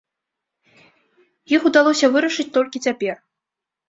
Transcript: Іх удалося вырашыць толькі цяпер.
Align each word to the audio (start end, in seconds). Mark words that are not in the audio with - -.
Іх 1.55 1.61
удалося 1.71 2.09
вырашыць 2.15 2.47
толькі 2.57 2.81
цяпер. 2.89 3.15